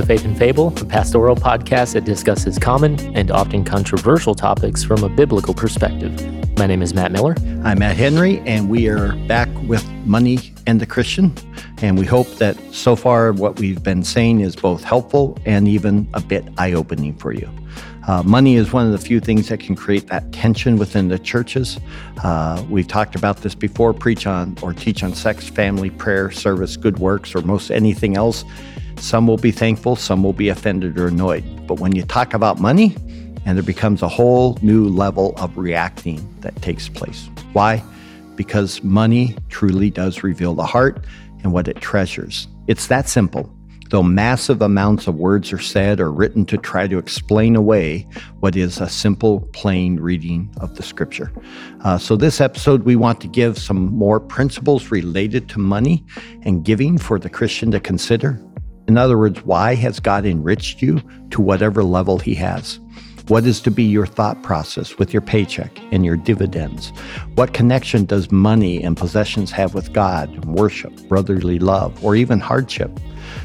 [0.00, 5.04] To Faith and Fable, a pastoral podcast that discusses common and often controversial topics from
[5.04, 6.10] a biblical perspective.
[6.58, 7.34] My name is Matt Miller.
[7.64, 11.34] I'm Matt Henry, and we are back with Money and the Christian.
[11.82, 16.08] And we hope that so far what we've been saying is both helpful and even
[16.14, 17.50] a bit eye opening for you.
[18.08, 21.18] Uh, money is one of the few things that can create that tension within the
[21.18, 21.78] churches.
[22.24, 26.78] Uh, we've talked about this before preach on or teach on sex, family, prayer, service,
[26.78, 28.46] good works, or most anything else.
[29.00, 31.44] Some will be thankful, some will be offended or annoyed.
[31.66, 32.94] But when you talk about money,
[33.46, 37.28] and there becomes a whole new level of reacting that takes place.
[37.52, 37.82] Why?
[38.36, 41.04] Because money truly does reveal the heart
[41.42, 42.48] and what it treasures.
[42.66, 43.50] It's that simple
[43.90, 48.06] though massive amounts of words are said or written to try to explain away
[48.38, 51.32] what is a simple, plain reading of the scripture.
[51.84, 56.04] Uh, so, this episode, we want to give some more principles related to money
[56.42, 58.40] and giving for the Christian to consider.
[58.90, 62.80] In other words, why has God enriched you to whatever level He has?
[63.28, 66.88] What is to be your thought process with your paycheck and your dividends?
[67.36, 72.90] What connection does money and possessions have with God worship, brotherly love, or even hardship?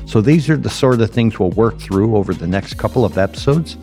[0.07, 3.19] So these are the sort of things we'll work through over the next couple of
[3.19, 3.77] episodes.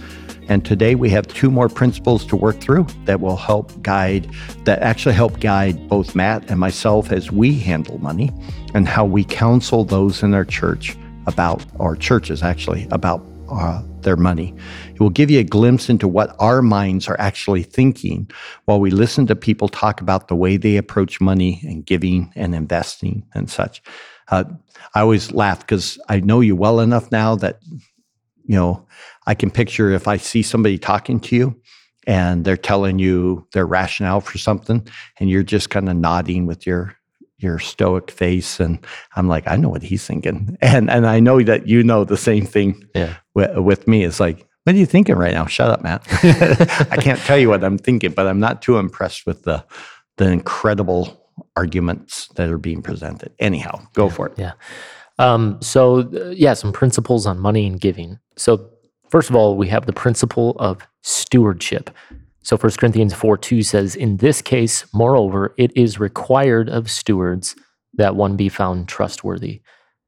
[0.49, 4.29] And today we have two more principles to work through that will help guide,
[4.65, 8.33] that actually help guide both Matt and myself as we handle money
[8.75, 14.17] and how we counsel those in our church about, our churches actually, about uh, their
[14.17, 14.55] money.
[14.95, 18.31] It will give you a glimpse into what our minds are actually thinking
[18.65, 22.55] while we listen to people talk about the way they approach money and giving and
[22.55, 23.83] investing and such.
[24.29, 24.45] Uh,
[24.95, 27.61] I always laugh because I know you well enough now that,
[28.45, 28.87] you know,
[29.27, 31.61] I can picture if I see somebody talking to you
[32.07, 34.87] and they're telling you their rationale for something
[35.21, 36.97] and you're just kind of nodding with your
[37.43, 38.79] your stoic face and
[39.17, 40.57] i'm like i know what he's thinking.
[40.63, 43.17] And and i know that you know the same thing yeah.
[43.35, 44.05] with, with me.
[44.05, 45.47] It's like what are you thinking right now?
[45.47, 46.07] Shut up matt
[46.93, 49.65] i can't tell you what i'm thinking but i'm not too impressed with the
[50.19, 51.19] the incredible
[51.57, 53.33] arguments that are being presented.
[53.39, 54.35] Anyhow go yeah, for it.
[54.39, 54.53] yeah.
[55.19, 58.19] Um, so uh, yeah some principles on money and giving.
[58.37, 58.71] So
[59.11, 61.91] first of all we have the principle of stewardship
[62.43, 67.55] so 1 Corinthians 4 2 says, In this case, moreover, it is required of stewards
[67.95, 69.63] that one be found trustworthy.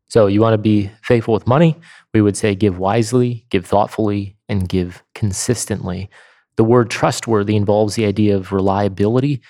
[0.09, 1.77] So you want to be faithful with money?
[2.13, 6.11] We would say give wisely, give thoughtfully, and give consistently.
[6.57, 9.41] The word trustworthy involves the idea of reliability.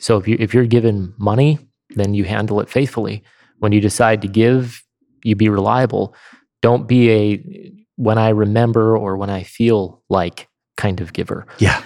[0.00, 1.58] So if you if you're given money,
[1.90, 3.22] then you handle it faithfully.
[3.58, 4.82] When you decide to give,
[5.24, 6.14] you be reliable.
[6.62, 11.46] Don't be a when I remember or when I feel like kind of giver.
[11.58, 11.82] Yeah.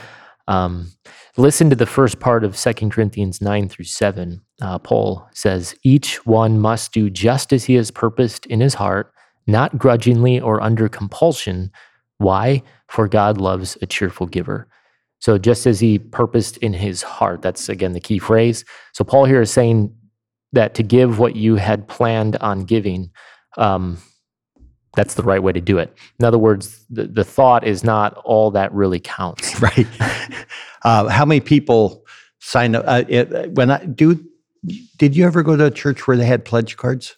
[0.49, 0.93] Um,
[1.37, 4.41] listen to the first part of 2 Corinthians 9 through 7.
[4.61, 9.13] Uh, Paul says, Each one must do just as he has purposed in his heart,
[9.47, 11.71] not grudgingly or under compulsion.
[12.19, 12.63] Why?
[12.89, 14.69] For God loves a cheerful giver.
[15.21, 18.65] So, just as he purposed in his heart, that's again the key phrase.
[18.93, 19.95] So, Paul here is saying
[20.53, 23.11] that to give what you had planned on giving,
[23.57, 23.99] um,
[24.95, 25.97] that's the right way to do it.
[26.19, 29.53] In other words, the, the thought is not all that really counts.
[29.63, 29.87] Right.
[30.83, 32.05] Uh, how many people
[32.41, 32.85] sign up?
[32.87, 34.21] Uh, it, when I do,
[34.97, 37.17] did you ever go to a church where they had pledge cards?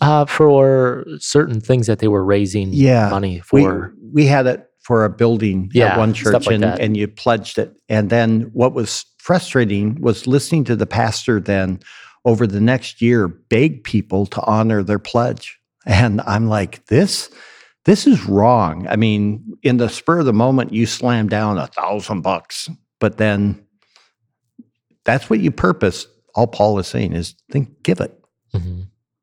[0.00, 3.92] Uh, for certain things that they were raising yeah, money for.
[4.00, 7.06] We, we had it for a building yeah, at one church, like and, and you
[7.06, 7.76] pledged it.
[7.88, 11.80] And then what was frustrating was listening to the pastor then
[12.24, 15.60] over the next year beg people to honor their pledge.
[15.86, 17.30] And I'm like, this,
[17.84, 18.86] this is wrong.
[18.88, 22.68] I mean, in the spur of the moment, you slam down a thousand bucks,
[23.00, 23.66] but then
[25.04, 26.06] that's what you purpose.
[26.34, 28.18] All Paul is saying is think, give it.
[28.54, 28.82] Mm-hmm.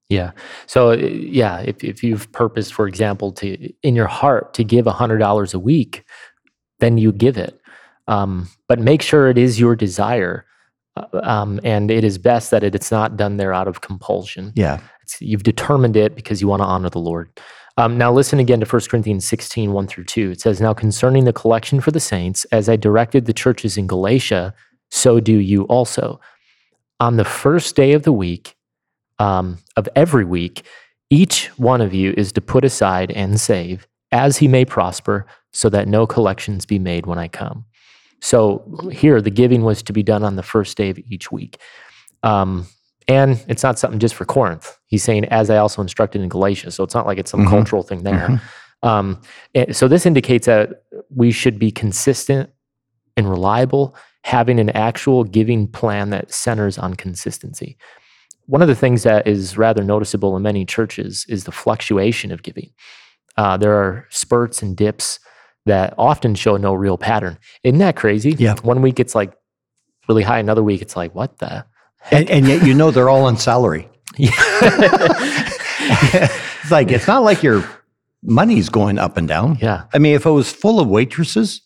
[0.09, 0.31] Yeah.
[0.65, 4.88] So uh, yeah, if, if you've purposed, for example, to in your heart to give
[4.88, 6.03] a hundred dollars a week,
[6.79, 7.59] then you give it.
[8.07, 10.45] Um, but make sure it is your desire.
[10.97, 14.51] Uh, um, and it is best that it, it's not done there out of compulsion.
[14.56, 14.79] Yeah.
[15.19, 17.29] You've determined it because you want to honor the Lord.
[17.77, 20.31] Um, now, listen again to 1 Corinthians 16, 1 through 2.
[20.31, 23.88] It says, Now concerning the collection for the saints, as I directed the churches in
[23.88, 24.53] Galatia,
[24.91, 26.19] so do you also.
[27.00, 28.57] On the first day of the week,
[29.19, 30.65] um, of every week,
[31.09, 35.69] each one of you is to put aside and save as he may prosper, so
[35.69, 37.65] that no collections be made when I come.
[38.21, 41.59] So here, the giving was to be done on the first day of each week.
[42.23, 42.67] Um,
[43.09, 44.77] and it's not something just for Corinth.
[44.85, 46.71] He's saying, as I also instructed in Galatia.
[46.71, 47.50] So it's not like it's some mm-hmm.
[47.50, 48.29] cultural thing there.
[48.29, 48.88] Mm-hmm.
[48.88, 49.21] Um,
[49.73, 50.83] so this indicates that
[51.13, 52.50] we should be consistent
[53.17, 57.77] and reliable, having an actual giving plan that centers on consistency.
[58.50, 62.41] one of the things that is rather noticeable in many churches is the fluctuation of
[62.41, 62.71] giving.
[63.38, 65.19] Uh, there are spurts and dips
[65.67, 67.38] that often show no real pattern.
[67.63, 68.31] Isn't that crazy?
[68.31, 68.56] Yeah.
[68.63, 69.33] One week it's like
[70.07, 71.63] really high, another week it's like, what the?
[72.11, 73.89] And, and yet you know they're all on salary.
[74.17, 74.31] It's
[76.71, 77.63] like it's not like your
[78.23, 79.57] money's going up and down.
[79.61, 79.85] yeah.
[79.93, 81.61] I mean, if it was full of waitresses,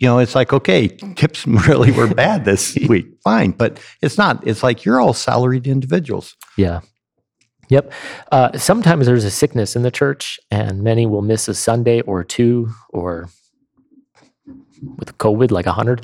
[0.00, 3.06] you know, it's like okay, tips really were bad this week.
[3.22, 4.46] Fine, but it's not.
[4.46, 6.34] It's like you're all salaried individuals.
[6.56, 6.80] Yeah.
[7.68, 7.92] Yep.
[8.30, 12.22] Uh, sometimes there's a sickness in the church, and many will miss a Sunday or
[12.22, 13.28] two, or
[14.98, 16.02] with COVID, like a hundred.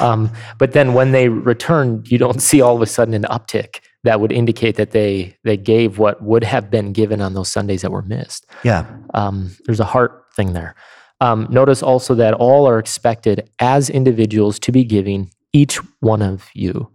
[0.00, 3.80] Um, but then when they return, you don't see all of a sudden an uptick
[4.04, 7.82] that would indicate that they they gave what would have been given on those Sundays
[7.82, 8.46] that were missed.
[8.62, 10.74] Yeah, Um, there's a heart thing there.
[11.20, 16.50] Um, notice also that all are expected as individuals to be giving each one of
[16.54, 16.90] you.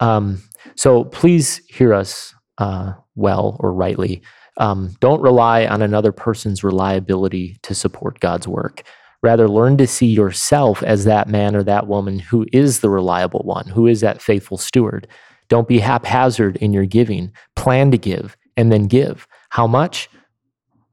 [0.00, 0.42] Um,
[0.76, 4.22] so please hear us uh, well or rightly.
[4.56, 8.82] Um, don't rely on another person's reliability to support God's work.
[9.22, 13.42] Rather, learn to see yourself as that man or that woman who is the reliable
[13.44, 15.06] one, who is that faithful steward.
[15.48, 17.32] Don't be haphazard in your giving.
[17.56, 19.26] Plan to give and then give.
[19.50, 20.08] How much?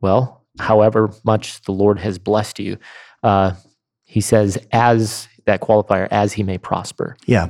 [0.01, 2.77] Well, however much the Lord has blessed you.
[3.23, 3.53] Uh,
[4.03, 7.15] he says, as that qualifier, as he may prosper.
[7.25, 7.49] yeah.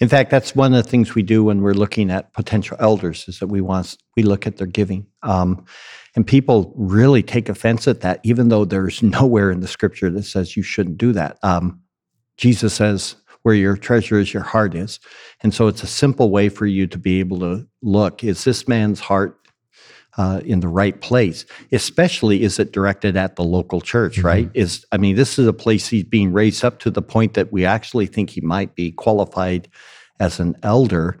[0.00, 3.26] In fact, that's one of the things we do when we're looking at potential elders
[3.26, 5.06] is that we want we look at their giving.
[5.22, 5.64] Um,
[6.18, 10.24] and people really take offense at that, even though there's nowhere in the scripture that
[10.24, 11.38] says you shouldn't do that.
[11.44, 11.80] Um,
[12.36, 14.98] Jesus says, where your treasure is, your heart is.
[15.44, 18.66] And so it's a simple way for you to be able to look is this
[18.66, 19.38] man's heart
[20.16, 21.46] uh, in the right place?
[21.70, 24.24] Especially, is it directed at the local church, Mhm.
[24.24, 24.50] right?
[24.54, 27.52] Is I mean, this is a place he's being raised up to the point that
[27.52, 29.68] we actually think he might be qualified
[30.18, 31.20] as an elder.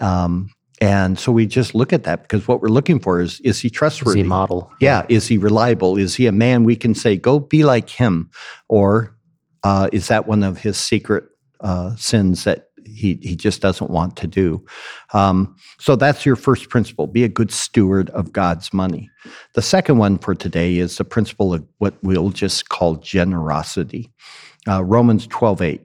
[0.00, 0.50] Um,
[0.80, 3.68] and so we just look at that because what we're looking for is is he
[3.68, 4.22] Is trustworthy?
[4.22, 4.70] he model?
[4.80, 5.96] Yeah, is he reliable?
[5.96, 8.30] Is he a man we can say, go be like him?
[8.68, 9.16] Or
[9.62, 11.24] uh, is that one of his secret
[11.60, 14.64] uh, sins that he, he just doesn't want to do?
[15.12, 19.10] Um, so that's your first principle be a good steward of God's money.
[19.54, 24.12] The second one for today is the principle of what we'll just call generosity.
[24.68, 25.80] Uh, Romans 12 8.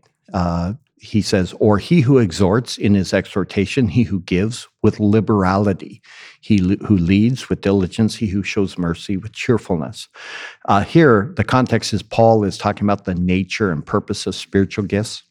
[1.03, 5.99] He says, or he who exhorts in his exhortation, he who gives with liberality,
[6.41, 10.07] he who leads with diligence, he who shows mercy with cheerfulness.
[10.65, 14.85] Uh, here, the context is Paul is talking about the nature and purpose of spiritual
[14.85, 15.23] gifts.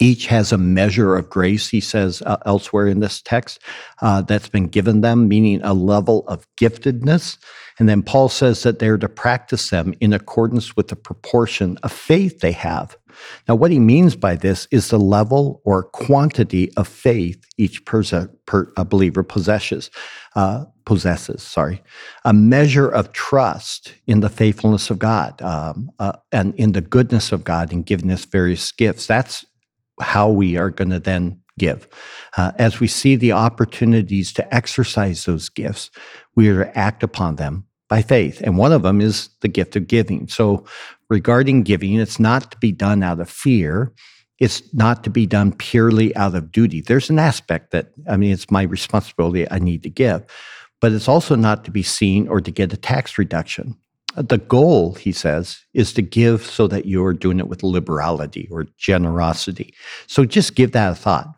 [0.00, 3.60] Each has a measure of grace, he says uh, elsewhere in this text,
[4.00, 7.38] uh, that's been given them, meaning a level of giftedness.
[7.78, 11.92] And then Paul says that they're to practice them in accordance with the proportion of
[11.92, 12.96] faith they have.
[13.48, 18.02] Now, what he means by this is the level or quantity of faith each per,
[18.76, 19.90] a believer possesses.
[20.34, 21.82] Uh, possesses, sorry,
[22.24, 27.32] a measure of trust in the faithfulness of God um, uh, and in the goodness
[27.32, 29.06] of God in giving us various gifts.
[29.06, 29.44] That's
[30.02, 31.88] how we are going to then give.
[32.36, 35.90] Uh, as we see the opportunities to exercise those gifts,
[36.34, 38.40] we are to act upon them by faith.
[38.42, 40.28] And one of them is the gift of giving.
[40.28, 40.64] So,
[41.10, 43.92] regarding giving, it's not to be done out of fear.
[44.38, 46.80] It's not to be done purely out of duty.
[46.80, 50.24] There's an aspect that, I mean, it's my responsibility, I need to give,
[50.80, 53.76] but it's also not to be seen or to get a tax reduction.
[54.16, 58.66] The goal, he says, is to give so that you're doing it with liberality or
[58.76, 59.74] generosity.
[60.06, 61.28] So just give that a thought.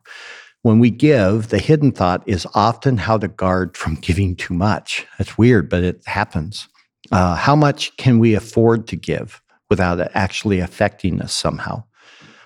[0.62, 5.07] When we give, the hidden thought is often how to guard from giving too much.
[5.19, 6.69] That's weird, but it happens.
[7.12, 11.85] Uh, how much can we afford to give without it actually affecting us somehow?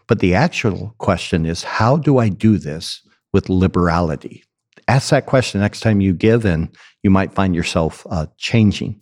[0.08, 4.42] But the actual question is how do I do this with liberality?
[4.88, 9.00] Ask that question next time you give, and you might find yourself uh, changing.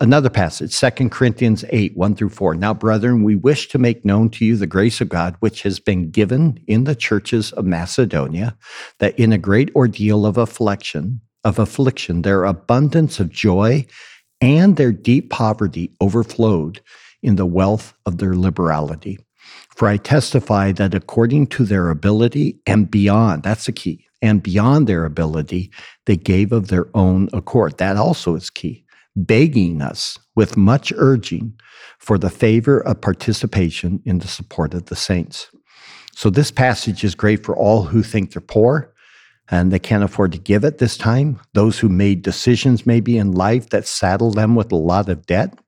[0.00, 2.54] Another passage, 2 Corinthians 8, 1 through 4.
[2.54, 5.78] Now, brethren, we wish to make known to you the grace of God, which has
[5.78, 8.56] been given in the churches of Macedonia,
[9.00, 13.84] that in a great ordeal of affliction, of affliction, their abundance of joy
[14.40, 16.80] and their deep poverty overflowed
[17.22, 19.18] in the wealth of their liberality.
[19.76, 24.86] For I testify that according to their ability and beyond, that's the key, and beyond
[24.86, 25.70] their ability,
[26.06, 27.76] they gave of their own accord.
[27.76, 28.85] That also is key
[29.16, 31.54] begging us with much urging
[31.98, 35.48] for the favor of participation in the support of the saints.
[36.14, 38.92] So, this passage is great for all who think they're poor
[39.48, 43.32] and they can't afford to give at this time, those who made decisions maybe in
[43.32, 45.58] life that saddle them with a lot of debt.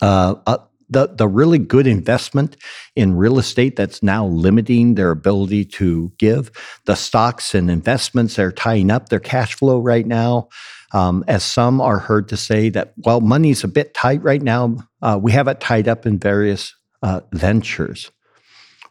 [0.00, 2.56] Uh, uh, the, the really good investment
[2.94, 6.50] in real estate that's now limiting their ability to give,
[6.84, 10.48] the stocks and investments that are tying up their cash flow right now.
[10.94, 14.76] Um, as some are heard to say that, well, money's a bit tight right now.
[15.02, 16.72] Uh, we have it tied up in various
[17.02, 18.12] uh, ventures.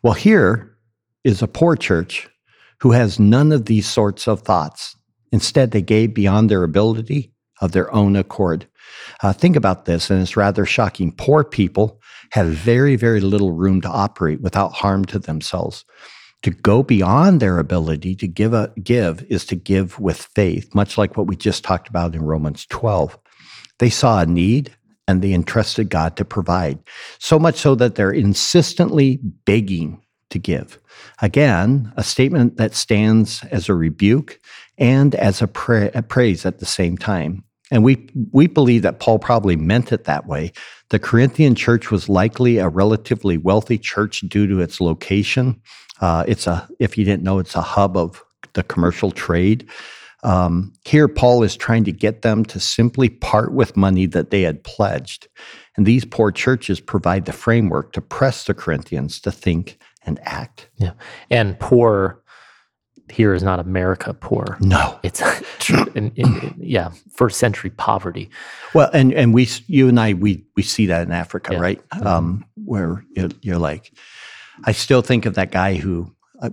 [0.04, 0.78] Well, here
[1.24, 2.30] is a poor church
[2.82, 4.98] who has none of these sorts of thoughts.
[5.32, 8.68] Instead, they gave beyond their ability of their own accord.
[9.24, 11.14] Uh, think about this, and it's rather shocking.
[11.18, 15.86] Poor people have very, very little room to operate without harm to themselves.
[16.44, 20.98] To go beyond their ability to give a give is to give with faith, much
[20.98, 23.18] like what we just talked about in Romans 12.
[23.80, 24.76] They saw a need
[25.08, 26.80] and they entrusted God to provide,
[27.20, 30.80] so much so that they're insistently begging to give.
[31.22, 34.40] Again, a statement that stands as a rebuke
[34.78, 37.44] and as a, pra- a praise at the same time.
[37.72, 40.52] And we, we believe that Paul probably meant it that way.
[40.90, 45.62] The Corinthian church was likely a relatively wealthy church due to its location.
[46.04, 48.22] Uh, it's a, if you didn't know, it's a hub of
[48.56, 49.70] the commercial trade.
[50.24, 54.42] Um, here, Paul is trying to get them to simply part with money that they
[54.42, 55.30] had pledged.
[55.78, 60.68] And these poor churches provide the framework to press the Corinthians to think and act.
[60.76, 60.92] Yeah.
[61.30, 62.22] And poor
[63.10, 64.58] here is not America poor.
[64.60, 65.00] No.
[65.04, 65.22] It's
[65.70, 68.30] in, in, in, yeah, first century poverty.
[68.74, 71.60] Well, and and we you and I we we see that in Africa, yeah.
[71.60, 71.90] right?
[71.90, 72.08] Mm-hmm.
[72.08, 73.94] Um, where you're, you're, like
[74.66, 76.52] I still think of that guy who I,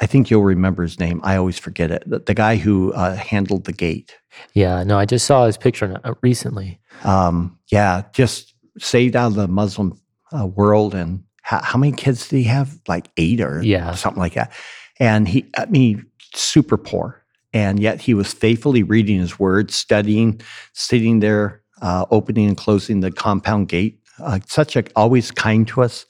[0.00, 1.20] I, think you'll remember his name.
[1.22, 2.02] I always forget it.
[2.06, 4.16] The, the guy who uh, handled the gate.
[4.54, 6.80] Yeah, no, I just saw his picture uh, recently.
[7.04, 10.00] Um, yeah, just saved out of the Muslim
[10.36, 12.78] uh, world and how, how, many kids did he have?
[12.88, 13.94] Like eight or yeah.
[13.94, 14.52] something like that.
[14.98, 17.22] And he, I mean, super poor.
[17.52, 20.40] And yet he was faithfully reading his word, studying,
[20.72, 24.00] sitting there, uh, opening and closing the compound gate.
[24.18, 26.06] Uh, such a always kind to us.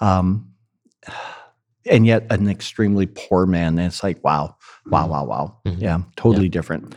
[0.00, 0.47] Um,
[1.88, 3.78] and yet an extremely poor man.
[3.78, 5.10] And it's like, wow, wow, mm-hmm.
[5.10, 5.56] wow, wow.
[5.66, 5.80] Mm-hmm.
[5.82, 6.50] Yeah, totally yeah.
[6.50, 6.94] different.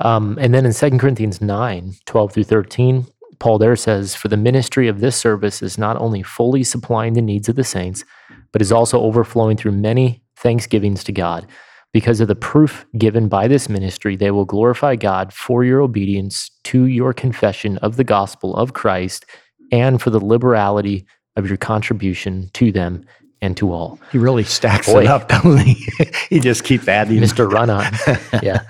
[0.00, 3.06] Um, and then in 2 Corinthians 9, 12 through 13,
[3.38, 7.22] Paul there says, For the ministry of this service is not only fully supplying the
[7.22, 8.04] needs of the saints,
[8.52, 11.46] but is also overflowing through many thanksgivings to God.
[11.92, 16.50] Because of the proof given by this ministry, they will glorify God for your obedience
[16.64, 19.24] to your confession of the gospel of Christ
[19.72, 21.06] and for the liberality
[21.36, 23.04] of your contribution to them
[23.40, 23.98] and to all.
[24.12, 25.02] He really stacks Boy.
[25.02, 25.86] it up, doesn't he?
[26.30, 27.20] he just keeps adding.
[27.20, 27.50] Mr.
[27.50, 27.84] Run On.
[28.42, 28.62] yeah.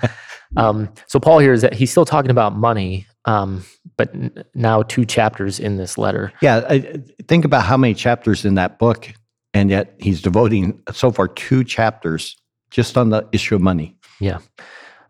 [0.55, 3.65] Um, so Paul here is that he's still talking about money, um,
[3.97, 6.31] but n- now two chapters in this letter.
[6.41, 9.13] Yeah, I, think about how many chapters in that book,
[9.53, 12.37] and yet he's devoting so far two chapters
[12.71, 13.97] just on the issue of money.
[14.19, 14.39] Yeah.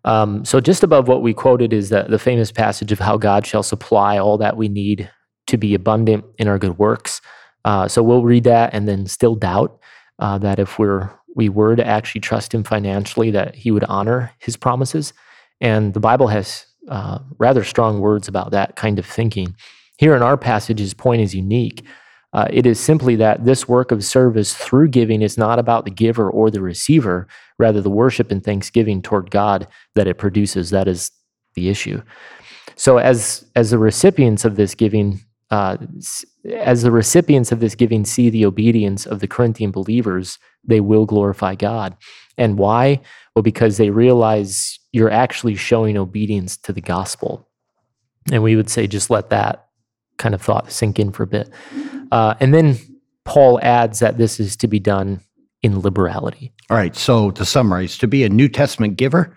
[0.05, 3.45] Um, so just above what we quoted is the, the famous passage of how God
[3.45, 5.09] shall supply all that we need
[5.47, 7.21] to be abundant in our good works.
[7.65, 9.79] Uh, so we'll read that and then still doubt
[10.19, 14.31] uh, that if we're we were to actually trust Him financially, that He would honor
[14.39, 15.13] His promises.
[15.61, 19.55] And the Bible has uh, rather strong words about that kind of thinking.
[19.97, 21.83] Here in our passage, his point is unique.
[22.33, 25.91] Uh, it is simply that this work of service through giving is not about the
[25.91, 30.69] giver or the receiver, rather, the worship and thanksgiving toward God that it produces.
[30.69, 31.11] That is
[31.55, 32.01] the issue.
[32.75, 35.77] So, as, as the recipients of this giving, uh,
[36.53, 41.05] as the recipients of this giving see the obedience of the Corinthian believers, they will
[41.05, 41.95] glorify God.
[42.37, 43.01] And why?
[43.35, 47.47] Well, because they realize you're actually showing obedience to the gospel.
[48.31, 49.67] And we would say, just let that
[50.17, 51.49] kind of thought sink in for a bit.
[52.11, 52.77] Uh, and then
[53.23, 55.21] Paul adds that this is to be done
[55.63, 56.53] in liberality.
[56.69, 56.95] All right.
[56.95, 59.35] So to summarize, to be a New Testament giver,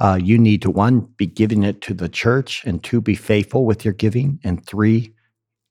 [0.00, 3.64] uh, you need to one, be giving it to the church, and two, be faithful
[3.64, 5.14] with your giving, and three,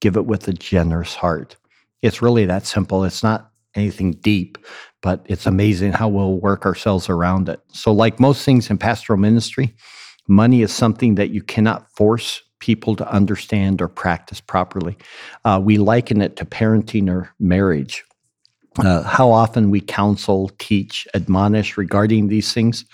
[0.01, 1.55] give it with a generous heart.
[2.01, 3.03] It's really that simple.
[3.03, 4.57] It's not anything deep,
[5.01, 7.61] but it's amazing how we'll work ourselves around it.
[7.71, 9.73] So, like most things in pastoral ministry,
[10.27, 14.97] money is something that you cannot force people to understand or practice properly.
[15.45, 18.03] Uh, we liken it to parenting or marriage.
[18.79, 22.85] Uh, how often we counsel, teach, admonish regarding these things.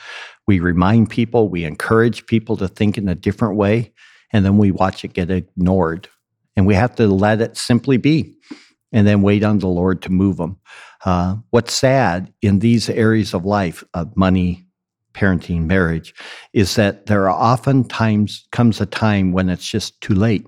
[0.47, 3.93] We remind people, we encourage people to think in a different way,
[4.33, 6.09] and then we watch it get ignored.
[6.57, 8.35] And we have to let it simply be
[8.91, 10.57] and then wait on the Lord to move them.
[11.05, 14.65] Uh, what's sad in these areas of life, of money,
[15.13, 16.13] parenting, marriage,
[16.53, 20.45] is that there are often times comes a time when it's just too late.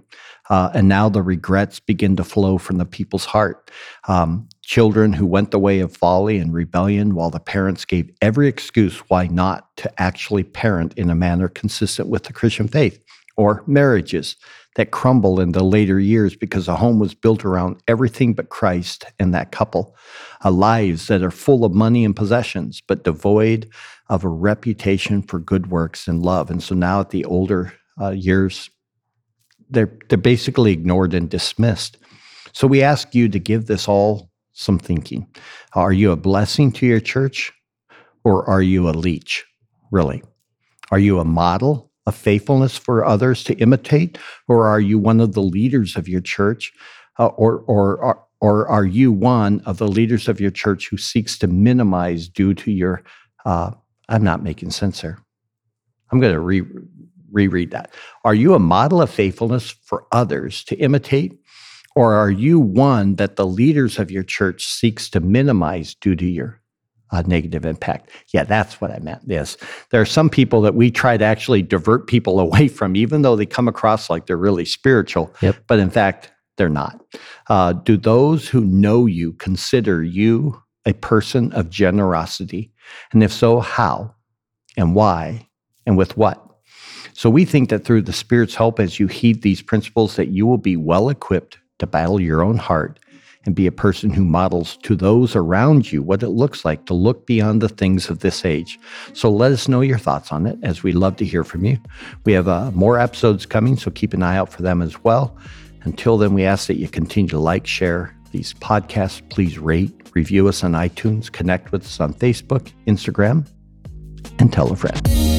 [0.49, 3.69] Uh, and now the regrets begin to flow from the people's heart.
[4.07, 8.47] Um, children who went the way of folly and rebellion, while the parents gave every
[8.47, 12.99] excuse why not to actually parent in a manner consistent with the Christian faith,
[13.37, 14.35] or marriages
[14.75, 19.05] that crumble in the later years because a home was built around everything but Christ
[19.19, 19.95] and that couple.
[20.43, 23.69] Uh, lives that are full of money and possessions, but devoid
[24.09, 26.49] of a reputation for good works and love.
[26.49, 28.69] And so now at the older uh, years,
[29.69, 31.97] they're, they're basically ignored and dismissed.
[32.53, 35.27] So we ask you to give this all some thinking.
[35.73, 37.51] Are you a blessing to your church
[38.23, 39.45] or are you a leech,
[39.91, 40.23] really?
[40.91, 44.17] Are you a model of faithfulness for others to imitate,
[44.49, 46.73] or are you one of the leaders of your church,
[47.19, 50.97] uh, or or or or are you one of the leaders of your church who
[50.97, 53.03] seeks to minimize due to your?
[53.45, 53.71] Uh,
[54.09, 55.19] I'm not making sense here.
[56.11, 56.63] I'm going to re-
[57.31, 57.93] reread that.
[58.25, 61.39] Are you a model of faithfulness for others to imitate?
[61.95, 66.25] Or are you one that the leaders of your church seeks to minimize due to
[66.25, 66.58] your
[67.11, 68.09] uh, negative impact.
[68.33, 69.21] Yeah, that's what I meant.
[69.25, 69.57] Yes.
[69.91, 73.35] There are some people that we try to actually divert people away from, even though
[73.35, 75.57] they come across like they're really spiritual, Yep.
[75.67, 76.99] but in fact, they're not.
[77.47, 82.71] Uh, do those who know you consider you a person of generosity?
[83.11, 84.13] And if so, how
[84.75, 85.47] and why
[85.85, 86.45] and with what?
[87.13, 90.45] So we think that through the Spirit's help, as you heed these principles, that you
[90.45, 92.99] will be well equipped to battle your own heart
[93.45, 96.93] and be a person who models to those around you what it looks like to
[96.93, 98.79] look beyond the things of this age.
[99.13, 101.77] So let us know your thoughts on it, as we love to hear from you.
[102.25, 105.37] We have uh, more episodes coming, so keep an eye out for them as well.
[105.83, 109.27] Until then, we ask that you continue to like, share these podcasts.
[109.29, 113.47] Please rate, review us on iTunes, connect with us on Facebook, Instagram,
[114.39, 115.38] and tell a friend.